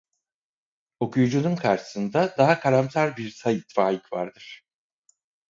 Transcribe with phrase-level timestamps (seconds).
[0.99, 4.61] Okuyucunun karşısında daha karamsar bir Sait Faik vardır.